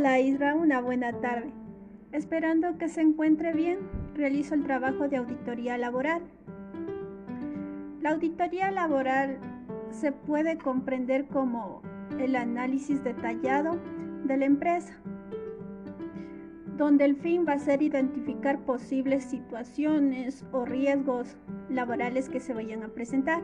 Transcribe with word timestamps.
Hola 0.00 0.18
Isra, 0.18 0.54
una 0.54 0.80
buena 0.80 1.12
tarde. 1.12 1.52
Esperando 2.10 2.78
que 2.78 2.88
se 2.88 3.02
encuentre 3.02 3.52
bien, 3.52 3.80
realizo 4.14 4.54
el 4.54 4.62
trabajo 4.62 5.08
de 5.08 5.18
auditoría 5.18 5.76
laboral. 5.76 6.22
La 8.00 8.12
auditoría 8.12 8.70
laboral 8.70 9.36
se 9.90 10.10
puede 10.10 10.56
comprender 10.56 11.26
como 11.26 11.82
el 12.18 12.36
análisis 12.36 13.04
detallado 13.04 13.78
de 14.24 14.38
la 14.38 14.46
empresa, 14.46 14.94
donde 16.78 17.04
el 17.04 17.16
fin 17.16 17.44
va 17.46 17.52
a 17.52 17.58
ser 17.58 17.82
identificar 17.82 18.58
posibles 18.60 19.24
situaciones 19.24 20.46
o 20.50 20.64
riesgos 20.64 21.36
laborales 21.68 22.30
que 22.30 22.40
se 22.40 22.54
vayan 22.54 22.84
a 22.84 22.88
presentar. 22.88 23.42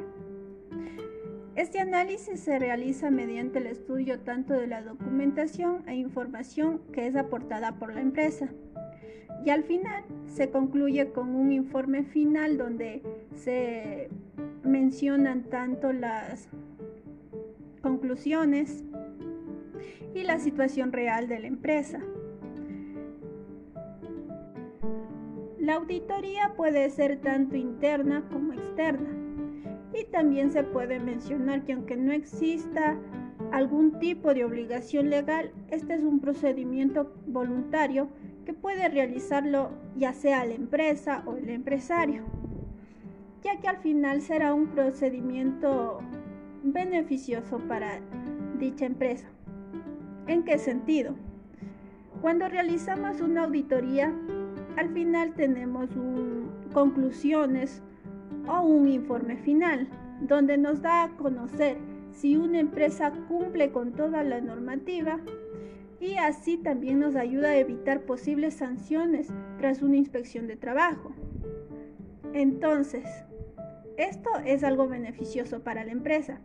Este 1.56 1.80
análisis 1.80 2.40
se 2.40 2.58
realiza 2.58 3.10
mediante 3.10 3.60
el 3.60 3.66
estudio 3.66 4.20
tanto 4.20 4.52
de 4.52 4.66
la 4.66 4.82
documentación 4.82 5.88
e 5.88 5.94
información 5.94 6.82
que 6.92 7.06
es 7.06 7.16
aportada 7.16 7.78
por 7.78 7.94
la 7.94 8.02
empresa. 8.02 8.50
Y 9.42 9.48
al 9.48 9.64
final 9.64 10.04
se 10.26 10.50
concluye 10.50 11.12
con 11.12 11.34
un 11.34 11.52
informe 11.52 12.04
final 12.04 12.58
donde 12.58 13.02
se 13.34 14.10
mencionan 14.64 15.44
tanto 15.44 15.94
las 15.94 16.46
conclusiones 17.80 18.84
y 20.14 20.24
la 20.24 20.38
situación 20.38 20.92
real 20.92 21.26
de 21.26 21.40
la 21.40 21.46
empresa. 21.46 22.00
La 25.58 25.76
auditoría 25.76 26.52
puede 26.54 26.90
ser 26.90 27.18
tanto 27.22 27.56
interna 27.56 28.28
como 28.30 28.52
externa. 28.52 29.25
Y 29.98 30.04
también 30.04 30.50
se 30.50 30.62
puede 30.62 31.00
mencionar 31.00 31.64
que 31.64 31.72
aunque 31.72 31.96
no 31.96 32.12
exista 32.12 32.98
algún 33.50 33.98
tipo 33.98 34.34
de 34.34 34.44
obligación 34.44 35.08
legal, 35.08 35.52
este 35.70 35.94
es 35.94 36.02
un 36.02 36.20
procedimiento 36.20 37.14
voluntario 37.26 38.08
que 38.44 38.52
puede 38.52 38.88
realizarlo 38.88 39.70
ya 39.96 40.12
sea 40.12 40.44
la 40.44 40.54
empresa 40.54 41.22
o 41.26 41.36
el 41.36 41.48
empresario, 41.48 42.24
ya 43.42 43.58
que 43.58 43.68
al 43.68 43.78
final 43.78 44.20
será 44.20 44.52
un 44.52 44.66
procedimiento 44.66 46.00
beneficioso 46.62 47.58
para 47.66 48.00
dicha 48.58 48.84
empresa. 48.84 49.28
¿En 50.26 50.44
qué 50.44 50.58
sentido? 50.58 51.14
Cuando 52.20 52.48
realizamos 52.48 53.20
una 53.20 53.44
auditoría, 53.44 54.12
al 54.76 54.90
final 54.90 55.32
tenemos 55.34 55.88
conclusiones 56.74 57.82
o 58.48 58.60
un 58.62 58.88
informe 58.88 59.36
final, 59.36 59.88
donde 60.20 60.56
nos 60.56 60.82
da 60.82 61.04
a 61.04 61.16
conocer 61.16 61.76
si 62.12 62.36
una 62.36 62.60
empresa 62.60 63.12
cumple 63.28 63.70
con 63.70 63.92
toda 63.92 64.22
la 64.22 64.40
normativa 64.40 65.20
y 66.00 66.16
así 66.16 66.56
también 66.56 67.00
nos 67.00 67.16
ayuda 67.16 67.48
a 67.48 67.56
evitar 67.56 68.02
posibles 68.02 68.54
sanciones 68.54 69.28
tras 69.58 69.82
una 69.82 69.96
inspección 69.96 70.46
de 70.46 70.56
trabajo. 70.56 71.12
Entonces, 72.32 73.04
esto 73.96 74.30
es 74.44 74.62
algo 74.62 74.88
beneficioso 74.88 75.60
para 75.60 75.84
la 75.84 75.92
empresa, 75.92 76.40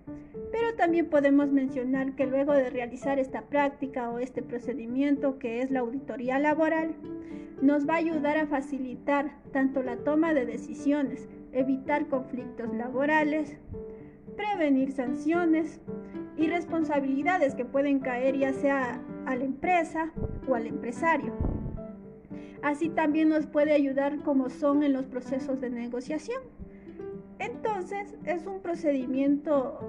pero 0.51 0.73
también 0.75 1.09
podemos 1.09 1.51
mencionar 1.51 2.15
que 2.15 2.25
luego 2.25 2.53
de 2.53 2.69
realizar 2.69 3.19
esta 3.19 3.41
práctica 3.43 4.09
o 4.09 4.19
este 4.19 4.41
procedimiento 4.41 5.37
que 5.37 5.61
es 5.61 5.69
la 5.69 5.81
auditoría 5.81 6.39
laboral, 6.39 6.95
nos 7.61 7.87
va 7.87 7.95
a 7.95 7.97
ayudar 7.97 8.37
a 8.37 8.47
facilitar 8.47 9.31
tanto 9.51 9.83
la 9.83 9.97
toma 9.97 10.33
de 10.33 10.45
decisiones, 10.45 11.27
evitar 11.53 12.07
conflictos 12.07 12.73
laborales, 12.73 13.57
prevenir 14.35 14.91
sanciones 14.91 15.81
y 16.37 16.47
responsabilidades 16.47 17.55
que 17.55 17.65
pueden 17.65 17.99
caer 17.99 18.37
ya 18.37 18.53
sea 18.53 19.01
a 19.25 19.35
la 19.35 19.43
empresa 19.43 20.11
o 20.47 20.55
al 20.55 20.67
empresario. 20.67 21.33
Así 22.61 22.89
también 22.89 23.29
nos 23.29 23.47
puede 23.47 23.73
ayudar 23.73 24.19
como 24.19 24.49
son 24.49 24.83
en 24.83 24.93
los 24.93 25.05
procesos 25.05 25.59
de 25.61 25.69
negociación. 25.69 26.41
Entonces 27.39 28.15
es 28.25 28.45
un 28.45 28.61
procedimiento 28.61 29.79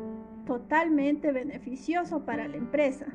totalmente 0.46 1.32
beneficioso 1.32 2.24
para 2.24 2.48
la 2.48 2.56
empresa. 2.56 3.06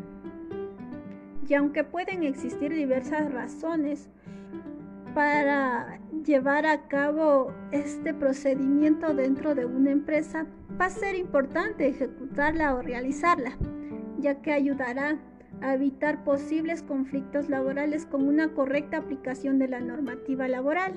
Y 1.47 1.53
aunque 1.55 1.83
pueden 1.83 2.23
existir 2.23 2.73
diversas 2.73 3.31
razones 3.31 4.09
para 5.17 5.99
llevar 6.23 6.67
a 6.67 6.87
cabo 6.87 7.51
este 7.71 8.13
procedimiento 8.13 9.15
dentro 9.15 9.55
de 9.55 9.65
una 9.65 9.89
empresa, 9.89 10.45
va 10.79 10.85
a 10.85 10.89
ser 10.91 11.15
importante 11.15 11.87
ejecutarla 11.87 12.75
o 12.75 12.83
realizarla, 12.83 13.57
ya 14.19 14.43
que 14.43 14.51
ayudará 14.51 15.17
a 15.61 15.73
evitar 15.73 16.23
posibles 16.23 16.83
conflictos 16.83 17.49
laborales 17.49 18.05
con 18.05 18.27
una 18.27 18.53
correcta 18.53 18.97
aplicación 18.97 19.57
de 19.57 19.69
la 19.69 19.79
normativa 19.79 20.47
laboral. 20.47 20.93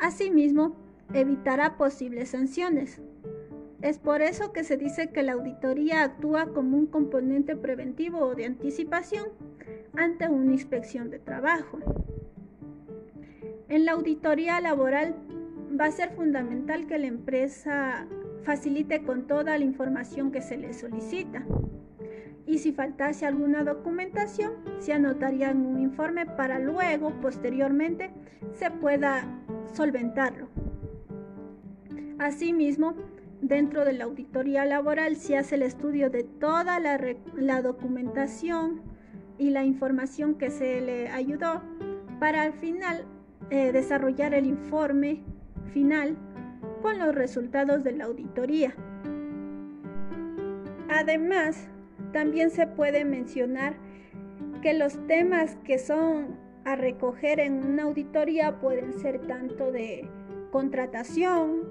Asimismo, 0.00 0.74
evitará 1.14 1.76
posibles 1.76 2.30
sanciones. 2.30 3.00
Es 3.80 4.00
por 4.00 4.22
eso 4.22 4.52
que 4.52 4.64
se 4.64 4.76
dice 4.76 5.10
que 5.10 5.22
la 5.22 5.34
auditoría 5.34 6.02
actúa 6.02 6.46
como 6.46 6.78
un 6.78 6.86
componente 6.86 7.54
preventivo 7.54 8.18
o 8.18 8.34
de 8.34 8.46
anticipación 8.46 9.26
ante 9.94 10.28
una 10.28 10.50
inspección 10.50 11.10
de 11.10 11.20
trabajo. 11.20 11.78
En 13.68 13.84
la 13.84 13.92
auditoría 13.92 14.60
laboral 14.60 15.14
va 15.78 15.86
a 15.86 15.90
ser 15.90 16.10
fundamental 16.10 16.86
que 16.86 16.98
la 16.98 17.06
empresa 17.06 18.06
facilite 18.42 19.02
con 19.02 19.26
toda 19.26 19.58
la 19.58 19.64
información 19.64 20.32
que 20.32 20.40
se 20.40 20.56
le 20.56 20.72
solicita. 20.72 21.44
Y 22.46 22.58
si 22.58 22.72
faltase 22.72 23.26
alguna 23.26 23.62
documentación, 23.64 24.52
se 24.78 24.94
anotaría 24.94 25.50
en 25.50 25.66
un 25.66 25.80
informe 25.80 26.24
para 26.24 26.58
luego, 26.58 27.10
posteriormente, 27.20 28.10
se 28.52 28.70
pueda 28.70 29.24
solventarlo. 29.74 30.48
Asimismo, 32.18 32.94
dentro 33.42 33.84
de 33.84 33.92
la 33.92 34.04
auditoría 34.04 34.64
laboral 34.64 35.16
se 35.16 35.36
hace 35.36 35.56
el 35.56 35.62
estudio 35.62 36.08
de 36.08 36.24
toda 36.24 36.80
la, 36.80 37.62
documentación 37.62 38.80
y 39.36 39.50
la 39.50 39.64
información 39.64 40.36
que 40.36 40.48
se 40.50 40.80
le 40.80 41.08
ayudó 41.10 41.62
para 42.18 42.42
al 42.42 42.54
final 42.54 43.04
eh, 43.50 43.72
desarrollar 43.72 44.34
el 44.34 44.46
informe 44.46 45.22
final 45.72 46.16
con 46.82 46.98
los 46.98 47.14
resultados 47.14 47.84
de 47.84 47.92
la 47.92 48.04
auditoría. 48.04 48.74
Además, 50.88 51.68
también 52.12 52.50
se 52.50 52.66
puede 52.66 53.04
mencionar 53.04 53.74
que 54.62 54.74
los 54.74 55.06
temas 55.06 55.56
que 55.64 55.78
son 55.78 56.36
a 56.64 56.76
recoger 56.76 57.40
en 57.40 57.64
una 57.64 57.84
auditoría 57.84 58.60
pueden 58.60 58.92
ser 58.98 59.26
tanto 59.26 59.70
de 59.72 60.08
contratación, 60.50 61.62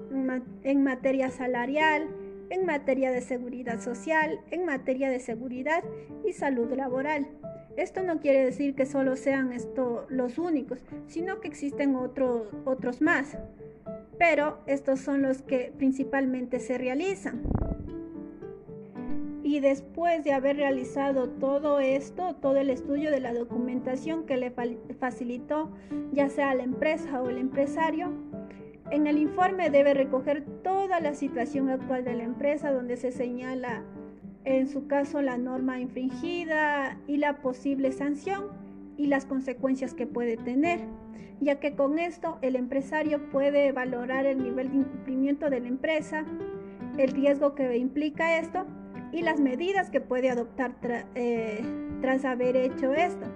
en 0.62 0.82
materia 0.82 1.30
salarial, 1.30 2.08
en 2.50 2.64
materia 2.64 3.10
de 3.10 3.20
seguridad 3.20 3.80
social, 3.80 4.40
en 4.50 4.64
materia 4.64 5.10
de 5.10 5.20
seguridad 5.20 5.84
y 6.24 6.32
salud 6.32 6.72
laboral. 6.72 7.28
Esto 7.78 8.02
no 8.02 8.18
quiere 8.18 8.44
decir 8.44 8.74
que 8.74 8.86
solo 8.86 9.14
sean 9.14 9.52
estos 9.52 10.10
los 10.10 10.36
únicos, 10.36 10.80
sino 11.06 11.40
que 11.40 11.46
existen 11.46 11.94
otros, 11.94 12.48
otros 12.64 13.00
más. 13.00 13.38
Pero 14.18 14.58
estos 14.66 14.98
son 14.98 15.22
los 15.22 15.42
que 15.42 15.72
principalmente 15.78 16.58
se 16.58 16.76
realizan. 16.76 17.40
Y 19.44 19.60
después 19.60 20.24
de 20.24 20.32
haber 20.32 20.56
realizado 20.56 21.28
todo 21.28 21.78
esto, 21.78 22.34
todo 22.34 22.56
el 22.56 22.70
estudio 22.70 23.12
de 23.12 23.20
la 23.20 23.32
documentación 23.32 24.26
que 24.26 24.36
le 24.38 24.52
facilitó 24.98 25.70
ya 26.10 26.28
sea 26.30 26.54
la 26.54 26.64
empresa 26.64 27.22
o 27.22 27.30
el 27.30 27.38
empresario, 27.38 28.12
en 28.90 29.06
el 29.06 29.18
informe 29.18 29.70
debe 29.70 29.94
recoger 29.94 30.44
toda 30.64 30.98
la 30.98 31.14
situación 31.14 31.68
actual 31.68 32.04
de 32.04 32.14
la 32.14 32.24
empresa 32.24 32.72
donde 32.72 32.96
se 32.96 33.12
señala 33.12 33.84
en 34.44 34.68
su 34.68 34.86
caso 34.86 35.20
la 35.22 35.38
norma 35.38 35.80
infringida 35.80 36.98
y 37.06 37.18
la 37.18 37.38
posible 37.42 37.92
sanción 37.92 38.46
y 38.96 39.06
las 39.06 39.26
consecuencias 39.26 39.94
que 39.94 40.06
puede 40.06 40.36
tener, 40.36 40.80
ya 41.40 41.60
que 41.60 41.74
con 41.74 41.98
esto 41.98 42.38
el 42.42 42.56
empresario 42.56 43.30
puede 43.30 43.72
valorar 43.72 44.26
el 44.26 44.42
nivel 44.42 44.70
de 44.70 44.76
incumplimiento 44.78 45.50
de 45.50 45.60
la 45.60 45.68
empresa, 45.68 46.24
el 46.96 47.10
riesgo 47.10 47.54
que 47.54 47.76
implica 47.76 48.38
esto 48.38 48.66
y 49.12 49.22
las 49.22 49.40
medidas 49.40 49.90
que 49.90 50.00
puede 50.00 50.30
adoptar 50.30 50.74
eh, 51.14 51.62
tras 52.00 52.24
haber 52.24 52.56
hecho 52.56 52.92
esto. 52.92 53.26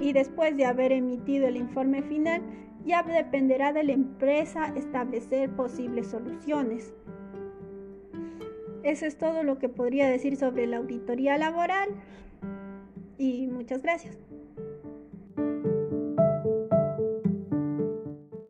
Y 0.00 0.12
después 0.12 0.56
de 0.56 0.66
haber 0.66 0.92
emitido 0.92 1.46
el 1.46 1.56
informe 1.56 2.02
final, 2.02 2.42
ya 2.84 3.02
dependerá 3.02 3.72
de 3.72 3.84
la 3.84 3.92
empresa 3.92 4.72
establecer 4.74 5.50
posibles 5.50 6.08
soluciones. 6.08 6.94
Eso 8.84 9.06
es 9.06 9.16
todo 9.16 9.42
lo 9.42 9.58
que 9.58 9.70
podría 9.70 10.08
decir 10.08 10.36
sobre 10.36 10.66
la 10.66 10.76
auditoría 10.76 11.38
laboral 11.38 11.88
y 13.16 13.46
muchas 13.46 13.82
gracias. 13.82 14.18